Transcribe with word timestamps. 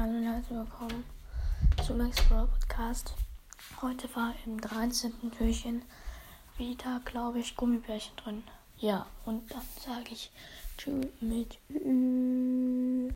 Hallo 0.00 0.16
und 0.16 0.24
herzlich 0.24 0.58
willkommen 0.58 1.04
zu 1.84 1.92
Max 1.92 2.16
Pro 2.22 2.46
Podcast. 2.46 3.12
Heute 3.82 4.08
war 4.16 4.32
im 4.46 4.58
13. 4.58 5.12
Türchen 5.36 5.82
wieder, 6.56 7.02
glaube 7.04 7.40
ich, 7.40 7.54
Gummibärchen 7.54 8.16
drin. 8.16 8.42
Ja, 8.78 9.04
und 9.26 9.52
dann 9.52 9.60
sage 9.78 10.12
ich 10.12 10.30
Tschüss 10.78 11.04
mit 11.20 11.58
Ü. 11.68 11.89